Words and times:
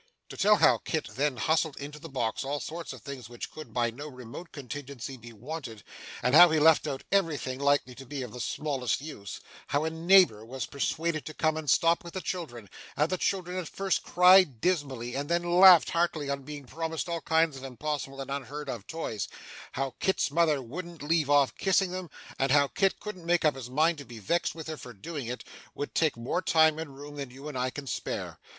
To 0.29 0.35
tell 0.37 0.55
how 0.55 0.79
Kit 0.79 1.09
then 1.11 1.37
hustled 1.37 1.77
into 1.77 1.99
the 1.99 2.09
box 2.09 2.43
all 2.43 2.59
sorts 2.59 2.91
of 2.91 3.03
things 3.03 3.29
which 3.29 3.51
could, 3.51 3.71
by 3.71 3.91
no 3.91 4.07
remote 4.07 4.51
contingency, 4.51 5.15
be 5.15 5.31
wanted, 5.31 5.83
and 6.23 6.33
how 6.33 6.49
he 6.49 6.59
left 6.59 6.87
out 6.87 7.03
everything 7.11 7.59
likely 7.59 7.93
to 7.93 8.05
be 8.07 8.23
of 8.23 8.33
the 8.33 8.39
smallest 8.41 9.01
use; 9.01 9.39
how 9.67 9.83
a 9.85 9.91
neighbour 9.91 10.43
was 10.43 10.65
persuaded 10.65 11.23
to 11.27 11.35
come 11.35 11.55
and 11.55 11.69
stop 11.69 12.03
with 12.03 12.15
the 12.15 12.21
children, 12.21 12.63
and 12.97 13.03
how 13.03 13.05
the 13.05 13.17
children 13.19 13.59
at 13.59 13.69
first 13.69 14.01
cried 14.01 14.59
dismally, 14.59 15.13
and 15.13 15.29
then 15.29 15.59
laughed 15.59 15.91
heartily 15.91 16.31
on 16.31 16.41
being 16.41 16.65
promised 16.65 17.07
all 17.07 17.21
kinds 17.21 17.55
of 17.55 17.63
impossible 17.63 18.19
and 18.21 18.31
unheard 18.31 18.69
of 18.69 18.87
toys; 18.87 19.27
how 19.73 19.93
Kit's 19.99 20.31
mother 20.31 20.63
wouldn't 20.63 21.03
leave 21.03 21.29
off 21.29 21.53
kissing 21.59 21.91
them, 21.91 22.09
and 22.39 22.51
how 22.51 22.67
Kit 22.67 22.99
couldn't 22.99 23.23
make 23.23 23.45
up 23.45 23.53
his 23.53 23.69
mind 23.69 23.99
to 23.99 24.05
be 24.05 24.17
vexed 24.17 24.55
with 24.55 24.65
her 24.65 24.77
for 24.77 24.93
doing 24.93 25.27
it; 25.27 25.43
would 25.75 25.93
take 25.93 26.17
more 26.17 26.41
time 26.41 26.79
and 26.79 26.97
room 26.97 27.17
than 27.17 27.29
you 27.29 27.47
and 27.47 27.55
I 27.55 27.69
can 27.69 27.85
spare. 27.85 28.39